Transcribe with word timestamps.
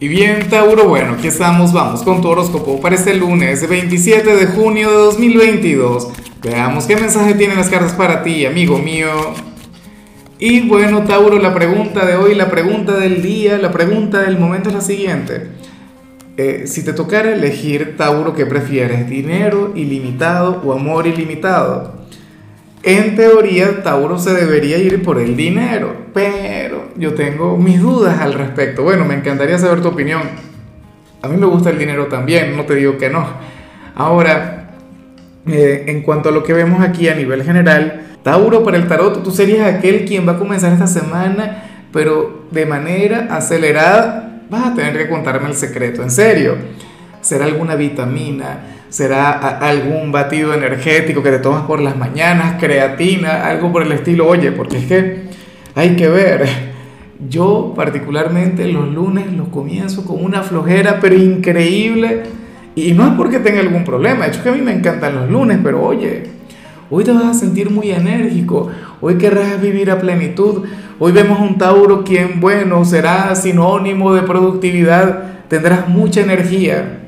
Y 0.00 0.06
bien, 0.06 0.48
Tauro, 0.48 0.88
bueno, 0.88 1.14
aquí 1.14 1.26
estamos, 1.26 1.72
vamos 1.72 2.04
con 2.04 2.22
tu 2.22 2.28
horóscopo 2.28 2.80
para 2.80 2.94
este 2.94 3.14
lunes 3.14 3.68
27 3.68 4.36
de 4.36 4.46
junio 4.46 4.88
de 4.90 4.96
2022. 4.96 6.10
Veamos 6.40 6.86
qué 6.86 6.94
mensaje 6.94 7.34
tienen 7.34 7.56
las 7.56 7.68
cartas 7.68 7.94
para 7.94 8.22
ti, 8.22 8.46
amigo 8.46 8.78
mío. 8.78 9.08
Y 10.38 10.60
bueno, 10.68 11.02
Tauro, 11.02 11.40
la 11.40 11.52
pregunta 11.52 12.06
de 12.06 12.14
hoy, 12.14 12.36
la 12.36 12.48
pregunta 12.48 12.96
del 12.96 13.22
día, 13.22 13.58
la 13.58 13.72
pregunta 13.72 14.20
del 14.20 14.38
momento 14.38 14.68
es 14.68 14.76
la 14.76 14.82
siguiente. 14.82 15.48
Eh, 16.36 16.68
si 16.68 16.84
te 16.84 16.92
tocara 16.92 17.34
elegir, 17.34 17.96
Tauro, 17.96 18.36
¿qué 18.36 18.46
prefieres? 18.46 19.10
¿Dinero 19.10 19.72
ilimitado 19.74 20.62
o 20.64 20.72
amor 20.72 21.08
ilimitado? 21.08 21.97
En 22.88 23.16
teoría, 23.16 23.82
Tauro 23.82 24.18
se 24.18 24.32
debería 24.32 24.78
ir 24.78 25.02
por 25.02 25.18
el 25.18 25.36
dinero, 25.36 25.94
pero 26.14 26.88
yo 26.96 27.12
tengo 27.12 27.58
mis 27.58 27.82
dudas 27.82 28.18
al 28.18 28.32
respecto. 28.32 28.82
Bueno, 28.82 29.04
me 29.04 29.12
encantaría 29.12 29.58
saber 29.58 29.82
tu 29.82 29.88
opinión. 29.88 30.22
A 31.20 31.28
mí 31.28 31.36
me 31.36 31.44
gusta 31.44 31.68
el 31.68 31.78
dinero 31.78 32.06
también, 32.06 32.56
no 32.56 32.64
te 32.64 32.76
digo 32.76 32.96
que 32.96 33.10
no. 33.10 33.26
Ahora, 33.94 34.70
eh, 35.46 35.84
en 35.88 36.00
cuanto 36.00 36.30
a 36.30 36.32
lo 36.32 36.42
que 36.42 36.54
vemos 36.54 36.80
aquí 36.80 37.10
a 37.10 37.14
nivel 37.14 37.42
general, 37.42 38.06
Tauro 38.22 38.64
para 38.64 38.78
el 38.78 38.88
tarot, 38.88 39.22
tú 39.22 39.32
serías 39.32 39.66
aquel 39.66 40.06
quien 40.06 40.26
va 40.26 40.32
a 40.32 40.38
comenzar 40.38 40.72
esta 40.72 40.86
semana, 40.86 41.64
pero 41.92 42.46
de 42.50 42.64
manera 42.64 43.28
acelerada 43.30 44.44
vas 44.48 44.68
a 44.68 44.74
tener 44.74 44.96
que 44.96 45.10
contarme 45.10 45.50
el 45.50 45.54
secreto, 45.54 46.02
en 46.02 46.10
serio. 46.10 46.56
¿Será 47.20 47.44
alguna 47.46 47.74
vitamina? 47.74 48.60
¿Será 48.88 49.32
algún 49.58 50.12
batido 50.12 50.54
energético 50.54 51.22
que 51.22 51.30
te 51.30 51.38
tomas 51.38 51.62
por 51.62 51.80
las 51.80 51.96
mañanas? 51.96 52.56
¿Creatina? 52.58 53.46
Algo 53.46 53.70
por 53.70 53.82
el 53.82 53.92
estilo. 53.92 54.26
Oye, 54.26 54.52
porque 54.52 54.78
es 54.78 54.86
que 54.86 55.22
hay 55.74 55.94
que 55.96 56.08
ver. 56.08 56.48
Yo 57.28 57.74
particularmente 57.76 58.66
los 58.68 58.92
lunes 58.92 59.32
los 59.32 59.48
comienzo 59.48 60.04
con 60.04 60.24
una 60.24 60.42
flojera, 60.42 61.00
pero 61.00 61.16
increíble. 61.16 62.22
Y 62.74 62.92
no 62.92 63.06
es 63.08 63.12
porque 63.14 63.40
tenga 63.40 63.60
algún 63.60 63.84
problema. 63.84 64.24
De 64.24 64.30
hecho 64.30 64.42
que 64.42 64.48
a 64.50 64.52
mí 64.52 64.62
me 64.62 64.72
encantan 64.72 65.16
los 65.16 65.30
lunes, 65.30 65.58
pero 65.62 65.82
oye, 65.82 66.24
hoy 66.90 67.04
te 67.04 67.12
vas 67.12 67.24
a 67.24 67.34
sentir 67.34 67.70
muy 67.70 67.90
enérgico. 67.90 68.70
Hoy 69.00 69.16
querrás 69.18 69.60
vivir 69.60 69.90
a 69.90 69.98
plenitud. 69.98 70.64
Hoy 71.00 71.12
vemos 71.12 71.40
un 71.40 71.58
Tauro 71.58 72.04
quien, 72.04 72.40
bueno, 72.40 72.84
será 72.84 73.34
sinónimo 73.34 74.14
de 74.14 74.22
productividad. 74.22 75.46
Tendrás 75.48 75.88
mucha 75.88 76.20
energía. 76.20 77.07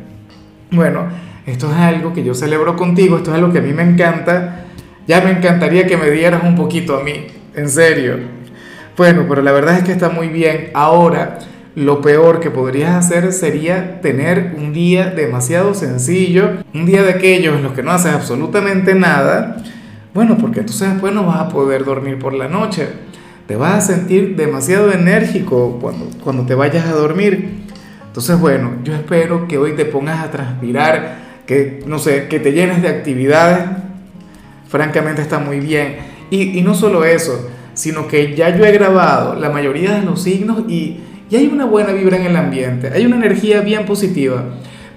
Bueno, 0.72 1.08
esto 1.46 1.70
es 1.70 1.76
algo 1.76 2.12
que 2.12 2.22
yo 2.22 2.34
celebro 2.34 2.76
contigo, 2.76 3.16
esto 3.16 3.30
es 3.30 3.36
algo 3.36 3.52
que 3.52 3.58
a 3.58 3.62
mí 3.62 3.72
me 3.72 3.82
encanta. 3.82 4.66
Ya 5.06 5.20
me 5.20 5.30
encantaría 5.30 5.86
que 5.86 5.96
me 5.96 6.10
dieras 6.10 6.44
un 6.44 6.54
poquito 6.54 6.96
a 6.96 7.02
mí, 7.02 7.27
en 7.56 7.68
serio. 7.68 8.18
Bueno, 8.96 9.24
pero 9.28 9.42
la 9.42 9.50
verdad 9.50 9.78
es 9.78 9.84
que 9.84 9.92
está 9.92 10.10
muy 10.10 10.28
bien. 10.28 10.70
Ahora, 10.74 11.38
lo 11.74 12.00
peor 12.00 12.38
que 12.38 12.50
podrías 12.50 12.94
hacer 12.94 13.32
sería 13.32 14.00
tener 14.00 14.54
un 14.56 14.72
día 14.72 15.06
demasiado 15.06 15.74
sencillo, 15.74 16.50
un 16.74 16.86
día 16.86 17.02
de 17.02 17.10
aquellos 17.10 17.56
en 17.56 17.62
los 17.62 17.72
que 17.72 17.82
no 17.82 17.90
haces 17.90 18.12
absolutamente 18.12 18.94
nada. 18.94 19.56
Bueno, 20.14 20.36
porque 20.38 20.60
entonces 20.60 20.90
después 20.90 21.12
no 21.12 21.24
vas 21.24 21.40
a 21.40 21.48
poder 21.48 21.84
dormir 21.84 22.18
por 22.18 22.32
la 22.32 22.48
noche. 22.48 22.88
Te 23.46 23.56
vas 23.56 23.74
a 23.74 23.94
sentir 23.94 24.36
demasiado 24.36 24.92
enérgico 24.92 25.78
cuando, 25.80 26.08
cuando 26.22 26.44
te 26.44 26.55
vayas 26.55 26.86
a 26.86 26.92
dormir. 26.92 27.59
Entonces, 28.11 28.41
bueno, 28.41 28.72
yo 28.83 28.92
espero 28.92 29.47
que 29.47 29.56
hoy 29.56 29.77
te 29.77 29.84
pongas 29.84 30.19
a 30.19 30.33
transpirar, 30.33 31.42
que, 31.47 31.84
no 31.86 32.00
sé, 32.00 32.27
que 32.27 32.41
te 32.41 32.50
llenes 32.50 32.83
de 32.83 32.89
actividades. 32.89 33.69
Francamente 34.69 35.22
está 35.22 35.39
muy 35.39 35.61
bien. 35.61 35.97
Y, 36.28 36.58
y 36.58 36.62
no 36.62 36.75
solo 36.75 37.05
eso, 37.05 37.48
sino 37.75 38.08
que 38.08 38.34
ya 38.34 38.56
yo 38.56 38.64
he 38.64 38.72
grabado 38.72 39.36
la 39.36 39.48
mayoría 39.50 39.92
de 39.92 40.02
los 40.02 40.22
signos 40.22 40.64
y, 40.69 40.98
y 41.30 41.36
hay 41.36 41.47
una 41.47 41.67
buena 41.67 41.92
vibra 41.92 42.17
en 42.17 42.27
el 42.27 42.34
ambiente, 42.34 42.91
hay 42.92 43.06
una 43.06 43.14
energía 43.14 43.61
bien 43.61 43.86
positiva. 43.86 44.45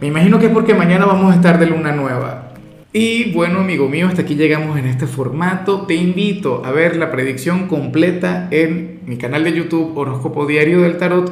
Me 0.02 0.08
imagino 0.08 0.40
que 0.40 0.48
es 0.48 0.52
porque 0.52 0.74
mañana 0.74 1.06
vamos 1.06 1.32
a 1.32 1.36
estar 1.36 1.60
de 1.60 1.68
luna 1.68 1.92
nueva. 1.92 2.50
Y 2.92 3.32
bueno, 3.32 3.60
amigo 3.60 3.88
mío, 3.90 4.08
hasta 4.08 4.24
aquí 4.24 4.36
llegamos 4.36 4.78
en 4.78 4.86
este 4.86 5.08
formato. 5.08 5.84
Te 5.88 5.96
invito 5.96 6.64
a 6.66 6.72
ver 6.72 6.96
la 6.96 7.12
predicción 7.12 7.68
completa 7.68 8.48
en 8.52 9.02
mi 9.06 9.18
canal 9.18 9.44
de 9.44 9.54
YouTube 9.54 9.96
Horóscopo 9.96 10.46
Diario 10.46 10.82
del 10.82 10.98
Tarot 10.98 11.32